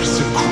[0.00, 0.49] Parce que